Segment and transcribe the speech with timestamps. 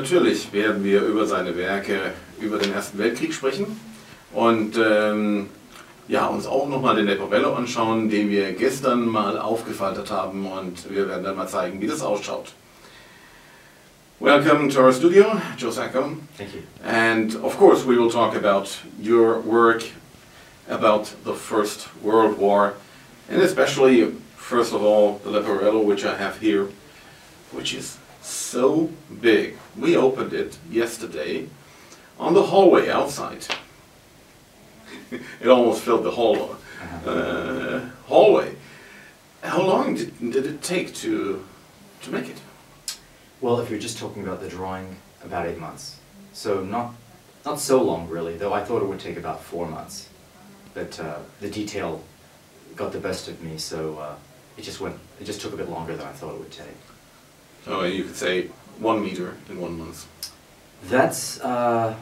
[0.00, 3.78] natürlich werden wir über seine Werke über den Ersten Weltkrieg sprechen
[4.32, 5.50] und ähm,
[6.08, 11.06] ja, uns auch nochmal den Leporello anschauen, den wir gestern mal aufgefaltet haben und wir
[11.06, 12.54] werden dann mal zeigen, wie das ausschaut.
[14.20, 16.16] Welcome to our studio, Joe Sacco.
[16.38, 16.62] Thank you.
[16.82, 19.84] And of course, we will talk about your work
[20.68, 22.72] about the First World War,
[23.30, 26.68] and especially, first of all, the Leporello, which I have here,
[27.52, 27.99] which is
[28.30, 29.56] so big.
[29.76, 31.48] We opened it yesterday
[32.18, 33.46] on the hallway outside.
[35.10, 36.56] it almost filled the hall,
[37.06, 38.54] uh, hallway.
[39.42, 41.44] How long did, did it take to,
[42.02, 42.40] to make it?
[43.40, 45.98] Well, if you're just talking about the drawing, about eight months.
[46.32, 46.94] So not,
[47.44, 50.08] not so long really, though I thought it would take about four months.
[50.74, 52.02] But uh, the detail
[52.76, 54.14] got the best of me, so uh,
[54.56, 56.66] it just went, it just took a bit longer than I thought it would take.
[57.64, 60.06] So you could say one meter in one month.
[60.84, 61.94] That's uh,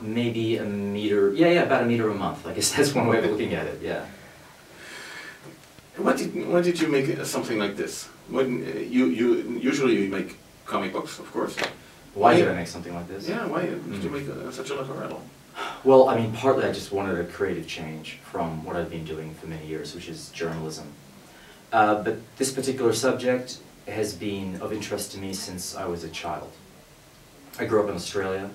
[0.00, 2.46] maybe a meter, yeah, yeah, about a meter a month.
[2.46, 4.04] I guess that's one way of looking at it, yeah.
[5.96, 8.04] Why did, why did you make something like this?
[8.28, 11.56] When uh, you, you usually you make comic books, of course.
[12.14, 13.28] Why did I make something like this?
[13.28, 13.70] Yeah, why did
[14.02, 14.12] you Mm.
[14.12, 15.20] make uh, such a Leporello?
[15.82, 19.34] Well, I mean, partly I just wanted a creative change from what I've been doing
[19.34, 20.86] for many years, which is journalism.
[21.72, 23.58] Uh, but this particular subject
[23.88, 26.50] has been of interest to me since I was a child.
[27.58, 28.50] I grew up in Australia,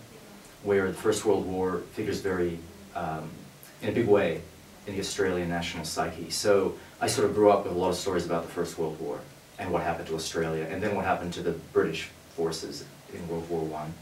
[0.64, 2.60] where the First World War figures very,
[2.96, 3.30] um,
[3.82, 4.42] in a big way,
[4.88, 6.30] in the Australian national psyche.
[6.30, 9.00] So I sort of grew up with a lot of stories about the First World
[9.00, 9.20] War
[9.60, 13.50] and what happened to Australia, and then what happened to the British forces in World
[13.50, 13.94] War One.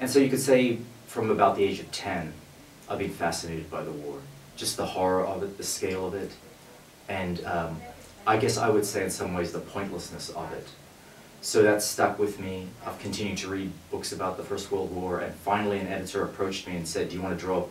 [0.00, 2.32] And so you could say from about the age of 10,
[2.88, 4.18] I've been fascinated by the war.
[4.56, 6.30] Just the horror of it, the scale of it,
[7.08, 7.80] and um,
[8.26, 10.68] I guess I would say in some ways the pointlessness of it.
[11.40, 12.68] So that stuck with me.
[12.86, 16.68] I've continued to read books about the First World War, and finally an editor approached
[16.68, 17.66] me and said, do you want to draw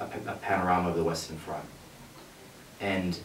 [0.00, 1.64] a, a panorama of the Western Front?
[2.80, 3.18] And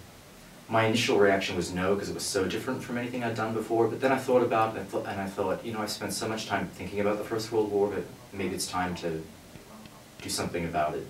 [0.69, 3.87] my initial reaction was no, because it was so different from anything I'd done before.
[3.87, 5.87] But then I thought about it, and I thought, and I thought, you know, I
[5.87, 9.23] spent so much time thinking about the First World War, but maybe it's time to
[10.21, 11.07] do something about it.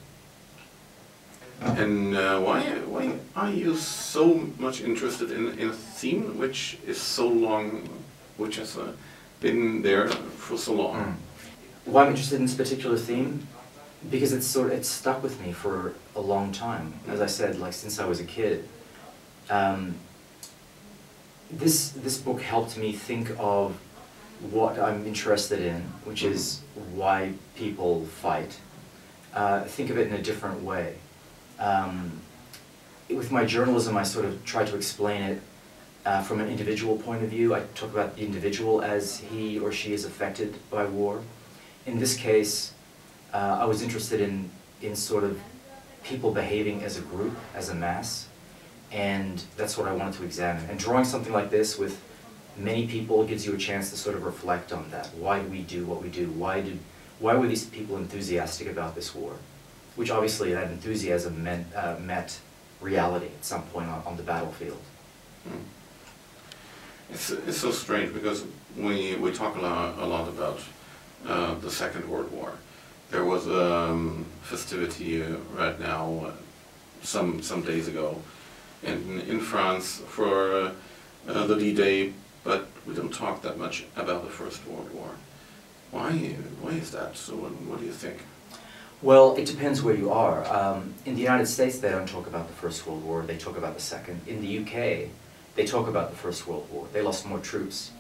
[1.62, 7.00] And uh, why, why are you so much interested in, in a theme which is
[7.00, 7.88] so long,
[8.38, 8.92] which has uh,
[9.40, 10.96] been there for so long?
[10.96, 11.16] Mm.
[11.86, 13.48] Why I'm interested in this particular theme?
[14.10, 16.94] Because it's sort of, it's stuck with me for a long time.
[17.08, 18.68] As I said, like since I was a kid.
[19.50, 19.96] Um,
[21.52, 23.78] this this book helped me think of
[24.52, 26.62] what I'm interested in, which is
[26.94, 28.60] why people fight.
[29.34, 30.96] Uh, think of it in a different way.
[31.60, 32.22] Um,
[33.10, 35.42] with my journalism, I sort of try to explain it
[36.06, 37.54] uh, from an individual point of view.
[37.54, 41.22] I talk about the individual as he or she is affected by war.
[41.86, 42.74] In this case,
[43.34, 44.50] uh, I was interested in,
[44.82, 45.40] in sort of
[46.04, 48.28] people behaving as a group, as a mass,
[48.92, 50.66] and that's what I wanted to examine.
[50.70, 52.02] And drawing something like this with
[52.58, 55.08] many people gives you a chance to sort of reflect on that.
[55.16, 56.30] Why do we do what we do?
[56.32, 56.80] Why did,
[57.20, 59.34] why were these people enthusiastic about this war?
[59.96, 62.40] Which obviously that enthusiasm meant, uh, met
[62.82, 64.82] reality at some point on, on the battlefield.
[65.48, 65.62] Mm.
[67.12, 68.46] It's, it's so strange because
[68.76, 70.60] we, we talk a lot, a lot about
[71.28, 72.54] uh, the Second World War.
[73.12, 76.32] There was a um, festivity uh, right now, uh,
[77.04, 78.20] some, some days ago,
[78.82, 80.72] in, in France for uh,
[81.28, 85.12] uh, the D-Day, but we don't talk that much about the First World War.
[85.92, 86.12] Why,
[86.62, 87.16] why is that?
[87.16, 88.18] So what, what do you think?
[89.04, 90.46] Well, it depends where you are.
[90.46, 93.58] Um, in the United States, they don't talk about the First World War, they talk
[93.58, 94.22] about the Second.
[94.28, 95.10] In the UK,
[95.56, 96.88] they talk about the First World War.
[96.94, 97.92] They lost more troops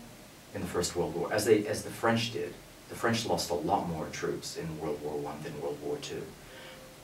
[0.55, 2.53] in the First World War, as, they, as the French did.
[2.87, 6.23] The French lost a lot more troops in World War One than World War Two.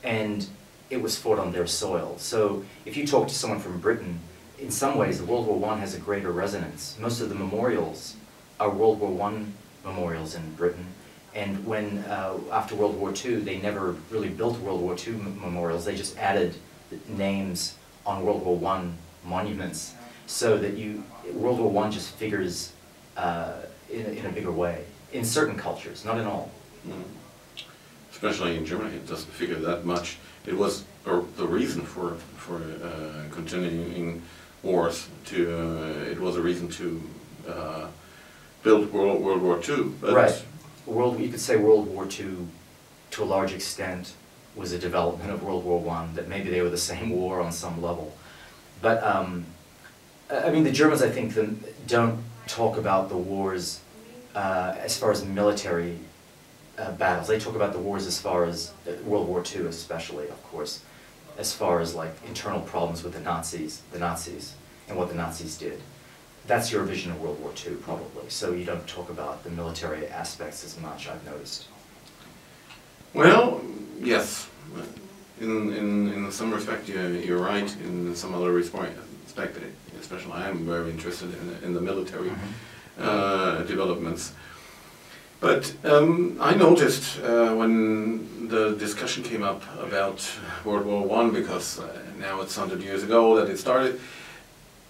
[0.01, 0.47] And
[0.89, 2.15] it was fought on their soil.
[2.19, 4.19] So if you talk to someone from Britain,
[4.59, 6.95] in some ways, the World War One has a greater resonance.
[7.01, 8.15] Most of the memorials
[8.61, 10.85] are World War One memorials in Britain.
[11.35, 15.85] And when, uh, after World War II, they never really built World War II memorials,
[15.85, 16.55] they just added
[17.07, 18.89] names on World War I
[19.23, 19.93] monuments
[20.25, 21.03] so that you,
[21.33, 22.73] World War I just figures
[23.17, 23.53] uh,
[23.91, 24.85] in, a, in a bigger way.
[25.11, 26.51] In certain cultures, not in all.
[26.87, 27.03] Mm.
[28.11, 30.17] Especially in Germany, it doesn't figure that much.
[30.45, 34.21] It was uh, the reason for for uh, continuing
[34.61, 35.07] wars.
[35.25, 37.01] To uh, it was a reason to
[37.47, 37.87] uh,
[38.63, 39.93] build World World War II.
[40.01, 40.43] But Right.
[40.89, 42.47] World, you could say World War II,
[43.11, 44.13] to a large extent,
[44.55, 46.15] was a development of World War One.
[46.15, 48.15] That maybe they were the same war on some level,
[48.81, 49.45] but um,
[50.29, 51.35] I I mean the Germans, I think,
[51.87, 53.79] don't talk about the wars
[54.35, 55.97] uh, as far as military
[56.77, 57.27] uh, battles.
[57.27, 60.81] They talk about the wars as far as uh, World War II, especially, of course,
[61.37, 64.55] as far as like internal problems with the Nazis, the Nazis,
[64.87, 65.81] and what the Nazis did.
[66.49, 68.27] That's your vision of World War II, probably.
[68.27, 71.07] So you don't talk about the military aspects as much.
[71.07, 71.67] I've noticed.
[73.13, 73.61] Well,
[74.01, 74.49] yes.
[75.39, 77.71] In, in, in some respect, you're, you're right.
[77.81, 78.97] In some other respect,
[79.99, 82.31] especially I'm very interested in, in the military
[82.99, 84.33] uh, developments.
[85.39, 90.27] But um, I noticed uh, when the discussion came up about
[90.65, 94.01] World War One, because uh, now it's 100 years ago that it started,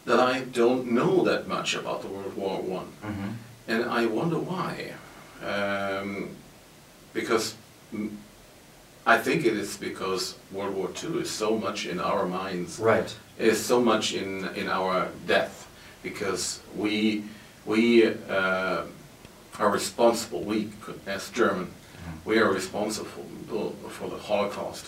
[0.09, 3.33] that I don't know that much about the World War One, Mhm.
[3.67, 4.93] and I wonder why.
[5.45, 6.29] Um,
[7.13, 7.53] because
[7.93, 8.09] mm,
[9.05, 13.15] I think it is because World War Two is so much in our minds Right.
[13.37, 15.67] is so much in in our death
[16.01, 17.23] because we
[17.65, 18.81] we uh,
[19.59, 20.41] are responsible.
[20.41, 20.69] We
[21.05, 21.67] as German,
[22.25, 24.85] we are responsible for the Holocaust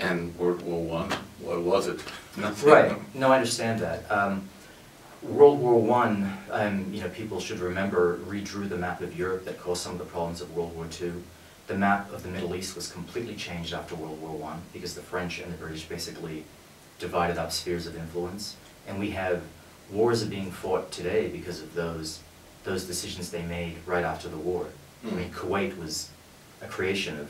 [0.00, 1.10] and World War One.
[1.40, 2.00] What was it?
[2.36, 2.68] Nothing.
[2.68, 3.14] Right.
[3.14, 4.10] No, I understand that.
[4.10, 4.48] Um,
[5.22, 9.60] World War One, um, you know, people should remember, redrew the map of Europe that
[9.60, 11.22] caused some of the problems of World War Two.
[11.66, 15.02] The map of the Middle East was completely changed after World War One because the
[15.02, 16.44] French and the British basically
[16.98, 18.56] divided up spheres of influence,
[18.88, 19.42] and we have
[19.90, 22.20] wars are being fought today because of those
[22.64, 24.66] those decisions they made right after the war.
[25.02, 25.34] I mean, Mm.
[25.34, 26.10] Kuwait was
[26.62, 27.28] a creation of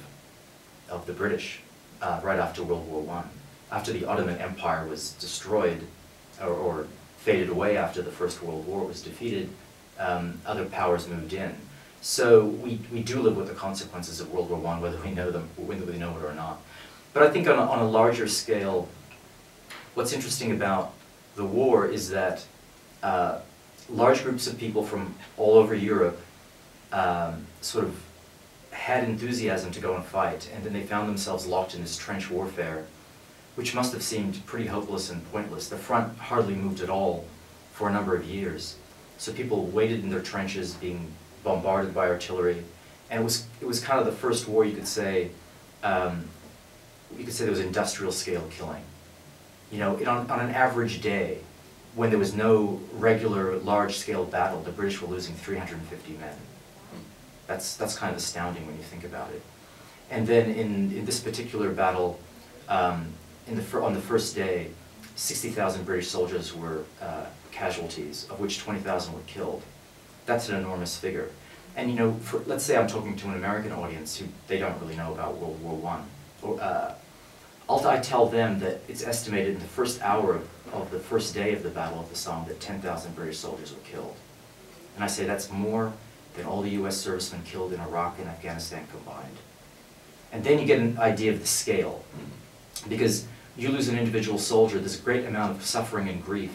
[0.88, 1.60] of the British
[2.02, 3.28] uh, right after World War One.
[3.70, 5.86] After the Ottoman Empire was destroyed
[6.40, 6.86] or, or
[7.18, 9.50] faded away after the First World War was defeated,
[9.98, 11.54] um, other powers moved in.
[12.00, 15.30] So we, we do live with the consequences of World War One, whether we know
[15.30, 16.60] them, whether we know it or not.
[17.12, 18.88] But I think on a, on a larger scale,
[19.94, 20.94] what's interesting about
[21.36, 22.44] the war is that
[23.02, 23.40] uh,
[23.88, 26.20] large groups of people from all over Europe
[26.92, 28.00] um, sort of
[28.80, 32.30] had enthusiasm to go and fight, and then they found themselves locked in this trench
[32.30, 32.86] warfare,
[33.54, 35.68] which must have seemed pretty hopeless and pointless.
[35.68, 37.26] The front hardly moved at all
[37.74, 38.76] for a number of years.
[39.18, 41.12] So people waited in their trenches, being
[41.44, 42.64] bombarded by artillery,
[43.10, 45.30] and it was it was kind of the first war you could say
[45.82, 46.24] um,
[47.18, 48.82] you could say there was industrial scale killing.
[49.70, 51.38] You know, it, on, on an average day,
[51.94, 56.34] when there was no regular large scale battle, the British were losing 350 men.
[57.50, 59.42] That's, that's kind of astounding when you think about it.
[60.08, 62.20] And then in, in this particular battle,
[62.68, 63.08] um,
[63.48, 64.68] in the, on the first day,
[65.16, 69.64] 60,000 British soldiers were uh, casualties, of which 20,000 were killed.
[70.26, 71.28] That's an enormous figure.
[71.74, 74.80] And you know, for, let's say I'm talking to an American audience who they don't
[74.80, 76.04] really know about World War One.
[76.42, 76.94] Or, uh,
[77.68, 81.34] I'll, I tell them that it's estimated in the first hour of, of the first
[81.34, 84.14] day of the Battle of the Somme that 10,000 British soldiers were killed.
[84.94, 85.92] And I say that's more
[86.36, 89.36] than all the US servicemen killed in Iraq and Afghanistan combined.
[90.32, 92.04] And then you get an idea of the scale.
[92.88, 96.52] Because you lose an individual soldier, there's a great amount of suffering and grief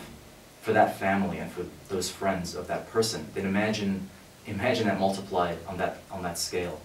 [0.61, 3.27] for that family and for those friends of that person.
[3.33, 4.09] Then imagine,
[4.47, 6.81] imagine that multiplied on that, on that scale.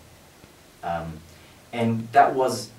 [0.82, 1.20] Um,
[1.72, 2.70] and that was,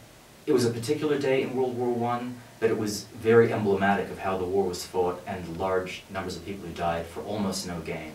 [0.45, 4.19] it was a particular day in World War One, but it was very emblematic of
[4.19, 7.79] how the war was fought and large numbers of people who died for almost no
[7.79, 8.11] gain.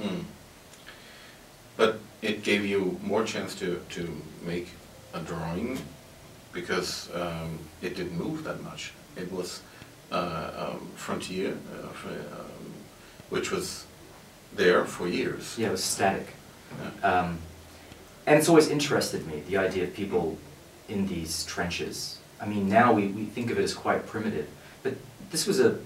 [0.00, 0.24] Mm.
[1.76, 4.68] But it gave you more chance to, to make
[5.12, 5.78] a drawing
[6.52, 8.92] because um, it didn't move that much.
[9.16, 9.60] It was
[10.12, 12.72] uh, um, frontier, uh, fr- um,
[13.28, 13.86] which was
[14.54, 15.56] there for years.
[15.58, 16.28] Yeah, it was static.
[17.02, 17.20] Yeah.
[17.20, 17.38] Um,
[18.26, 20.38] and it's always interested me, the idea of people
[20.88, 22.18] in these trenches.
[22.40, 24.48] I mean, now we, we think of it as quite primitive,
[24.82, 24.94] but
[25.30, 25.78] this was a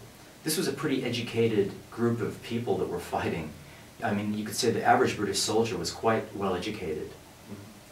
[0.44, 3.50] this was a pretty educated group of people that were fighting.
[4.02, 7.10] I mean, you could say the average British soldier was quite well educated.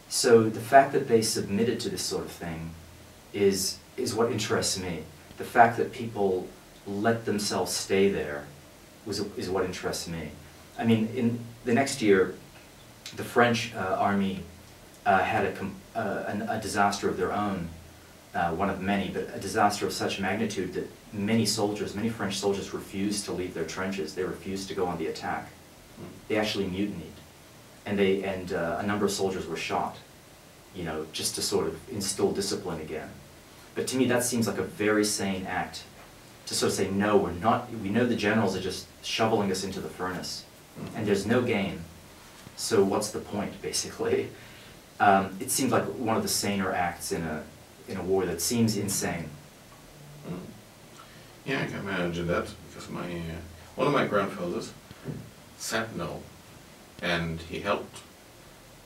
[0.09, 2.71] So the fact that they submitted to this sort of thing
[3.33, 5.03] is is what interests me.
[5.37, 6.47] The fact that people
[6.85, 8.45] let themselves stay there
[9.05, 10.31] was is what interests me.
[10.79, 12.35] I mean, in the next year,
[13.15, 14.43] the French uh, army
[15.05, 17.69] uh, had a, com- uh, an, a disaster of their own,
[18.35, 22.37] uh, one of many, but a disaster of such magnitude that many soldiers, many French
[22.37, 24.13] soldiers refused to leave their trenches.
[24.13, 25.49] They refused to go on the attack.
[26.27, 27.13] They actually mutinied.
[27.85, 29.97] And, they, and uh, a number of soldiers were shot,
[30.75, 33.09] you know, just to sort of instill discipline again.
[33.75, 35.83] But to me, that seems like a very sane act
[36.47, 39.63] to sort of say, no, we're not, we know the generals are just shoveling us
[39.63, 40.43] into the furnace,
[40.95, 41.81] and there's no gain.
[42.55, 44.29] So what's the point, basically?
[44.99, 47.43] Um, it seems like one of the saner acts in a,
[47.87, 49.29] in a war that seems insane.
[50.27, 50.39] Mm.
[51.45, 53.39] Yeah, I can imagine that because my uh,
[53.75, 54.73] one of my grandfathers
[55.95, 56.21] no
[57.01, 57.97] and he helped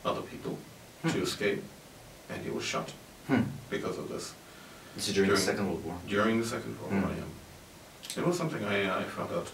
[0.04, 0.58] other people
[1.02, 1.10] Hmm.
[1.10, 1.62] to escape,
[2.30, 2.92] and he was shot
[3.26, 3.42] Hmm.
[3.70, 4.32] because of this
[4.94, 5.96] This is during, the Second World War.
[6.06, 7.10] during the Second World War.
[7.10, 7.18] Hmm.
[7.18, 8.22] yeah.
[8.22, 9.48] It was something I, I found out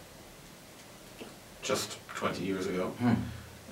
[1.62, 3.14] just 20 years ago, Hmm.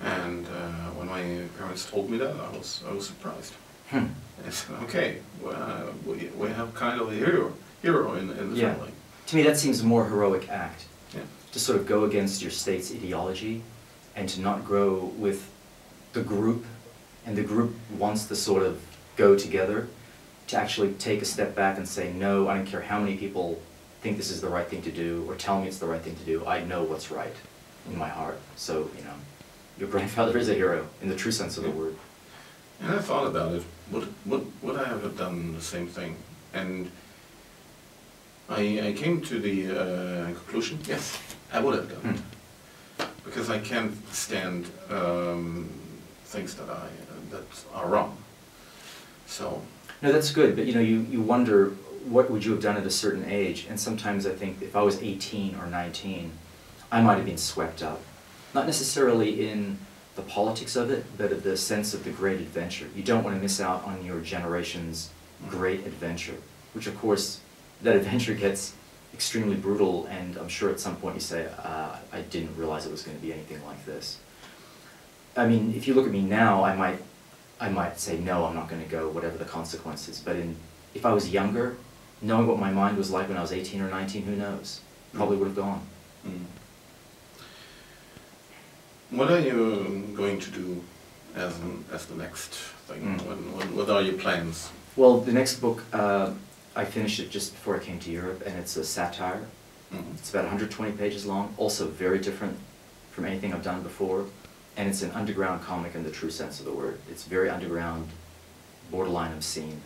[0.03, 1.23] and uh, when my
[1.57, 3.53] parents told me that, I was I was surprised.
[3.91, 4.07] Hmm.
[4.47, 8.53] I said, okay, well, uh, we, we have kind of a hero hero in, in
[8.53, 8.73] the Yeah.
[8.73, 8.91] family.
[9.27, 10.85] To me, that seems a more heroic act.
[11.13, 11.21] Yeah.
[11.57, 13.63] To sort of go against your state's ideology
[14.15, 15.49] and to not grow with
[16.13, 16.63] the group,
[17.25, 18.79] and the group wants to sort of
[19.15, 19.87] go together,
[20.49, 23.59] to actually take a step back and say, no, I don't care how many people
[24.01, 26.15] think this is the right thing to do or tell me it's the right thing
[26.17, 27.33] to do, I know what's right
[27.89, 28.39] in my heart.
[28.55, 29.15] So, you know,
[29.79, 31.95] your grandfather is a hero in the true sense of the word.
[32.81, 33.63] And I thought about it.
[33.91, 36.17] Would would would I have done the same thing?
[36.53, 36.91] And
[38.47, 40.77] I I came to the uh, conclusion.
[40.85, 41.19] Yes,
[41.51, 42.15] I would have done
[42.99, 45.69] it because I can't stand um,
[46.25, 46.87] things that I
[47.31, 48.17] that are wrong.
[49.25, 49.61] So
[50.01, 51.69] No, that's good, but you know, you, you wonder
[52.05, 54.81] what would you have done at a certain age, and sometimes I think if I
[54.81, 56.31] was 18 or 19,
[56.91, 58.01] I might have been swept up.
[58.53, 59.77] Not necessarily in
[60.15, 62.87] the politics of it, but of the sense of the great adventure.
[62.95, 65.09] You don't want to miss out on your generation's
[65.49, 66.37] great adventure,
[66.73, 67.41] which of course,
[67.81, 68.73] that adventure gets
[69.13, 72.91] extremely brutal, and I'm sure at some point you say, uh, I didn't realize it
[72.91, 74.19] was going to be anything like this.
[75.35, 76.99] I mean, if you look at me now, I might,
[77.59, 80.21] I might say, no, I'm not going to go, whatever the consequences.
[80.23, 80.55] But in,
[80.93, 81.77] if I was younger,
[82.21, 84.81] knowing what my mind was like when I was 18 or 19, who knows?
[85.13, 85.81] Probably would have gone.
[86.25, 86.39] mm.
[89.11, 90.83] what are you going to do
[91.35, 92.49] as an, as the next
[92.87, 93.01] thing?
[93.01, 93.21] Mm.
[93.25, 94.69] When, what are your plans?
[94.95, 96.31] Well, the next book, uh,
[96.77, 99.45] I finished it just before I came to Europe, and it's a satire.
[99.91, 100.13] Mhm.
[100.19, 102.55] It's about 120 pages long, also very different
[103.11, 104.25] from anything I've done before.
[104.77, 106.99] And it's an underground comic in the true sense of the word.
[107.09, 108.09] It's very underground,
[108.91, 109.81] borderline obscene.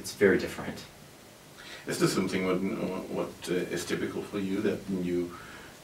[0.00, 0.78] It's very different.
[1.86, 2.58] Is this something what,
[3.18, 5.36] what uh, is typical for you that you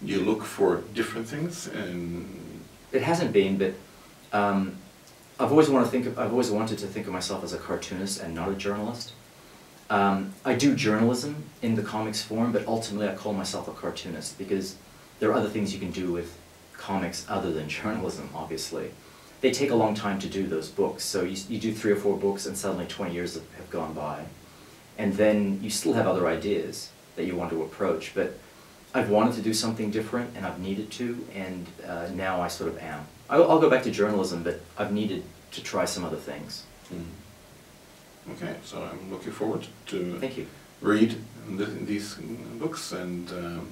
[0.02, 3.74] you look for different things and It hasn't been, but
[4.32, 4.76] um,
[5.38, 6.06] I've always wanted to think.
[6.06, 9.12] Of, I've always wanted to think of myself as a cartoonist and not a journalist.
[9.90, 14.38] Um, I do journalism in the comics form, but ultimately I call myself a cartoonist
[14.38, 14.76] because
[15.18, 16.38] there are other things you can do with
[16.72, 18.30] comics other than journalism.
[18.34, 18.92] Obviously,
[19.40, 21.04] they take a long time to do those books.
[21.04, 23.92] So you, you do three or four books, and suddenly twenty years have, have gone
[23.92, 24.24] by,
[24.96, 28.38] and then you still have other ideas that you want to approach, but.
[28.92, 32.70] I've wanted to do something different, and I've needed to, and uh, now I sort
[32.72, 33.06] of am.
[33.28, 36.64] I'll, I'll go back to journalism, but I've needed to try some other things.
[36.92, 37.04] Mm.
[38.32, 40.46] Okay, so I'm looking forward to Thank you.
[40.80, 41.16] read
[41.56, 42.14] th- these
[42.58, 43.68] books and um,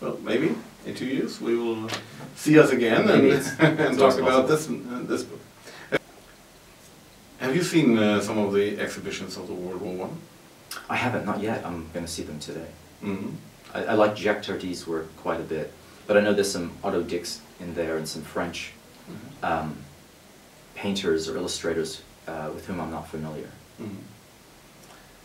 [0.00, 0.54] well, maybe
[0.86, 1.88] in two years we will
[2.36, 5.40] see us again Maybe and, it's- and it's talk about this uh, this book.
[7.38, 10.16] Have you seen uh, some of the exhibitions of the World War One?
[10.88, 11.66] I haven't, not yet.
[11.66, 12.68] I'm going to see them today.
[13.02, 13.30] Mm-hmm.
[13.74, 15.72] I, I like Jacques Tardi's work quite a bit,
[16.06, 18.72] but I know there's some Otto Dix in there and some French
[19.42, 19.76] um,
[20.76, 23.50] painters or illustrators uh, with whom I'm not familiar.
[23.80, 23.96] Mm-hmm.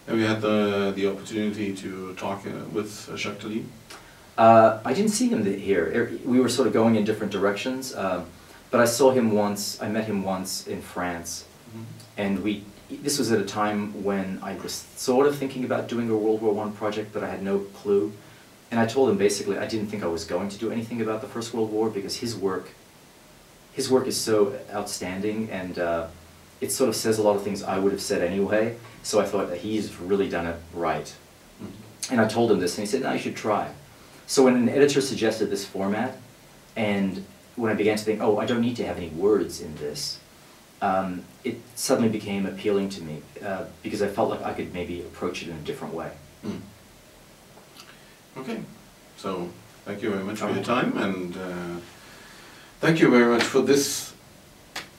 [0.07, 3.65] Have you had the the opportunity to talk uh, with uh, Jacques Tardi?
[4.37, 5.85] Uh, I didn't see him here.
[5.95, 8.25] Er- We were sort of going in different directions, um,
[8.71, 9.81] but I saw him once.
[9.81, 11.45] I met him once in France,
[12.17, 12.63] and we.
[12.89, 16.41] This was at a time when I was sort of thinking about doing a World
[16.41, 18.13] War One project, but I had no clue.
[18.71, 21.19] And I told him basically I didn't think I was going to do anything about
[21.21, 22.69] the First World War because his work,
[23.73, 26.07] his work is so outstanding, and uh,
[26.61, 28.77] it sort of says a lot of things I would have said anyway.
[29.03, 31.13] So I thought that he's really done it right.
[31.61, 32.11] Mhm.
[32.11, 33.69] And I told him this, and he said, no, you should try.
[34.25, 36.17] So when an editor suggested this format,
[36.75, 39.75] and when I began to think, oh, I don't need to have any words in
[39.75, 40.19] this,
[40.81, 45.01] um, it suddenly became appealing to me uh, because I felt like I could maybe
[45.01, 46.11] approach it in a different way.
[46.45, 46.59] Mm.
[48.37, 48.59] Okay,
[49.17, 49.49] so
[49.85, 51.79] thank you very much for your time and uh,
[52.79, 54.06] thank you very much for this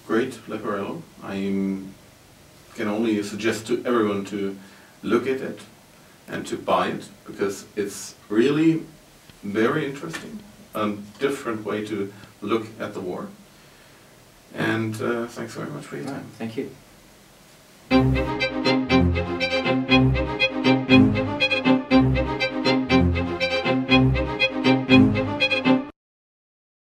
[0.08, 1.02] great Leporello.
[1.22, 1.34] I
[2.74, 4.56] can only suggest to everyone to
[5.02, 5.60] look at it
[6.26, 8.82] and to buy it because it's really
[9.42, 10.40] very interesting,
[10.74, 12.10] a different way to
[12.40, 13.28] look at the war.
[14.54, 16.26] And uh, thanks very much for your time.
[16.38, 16.70] Thank you.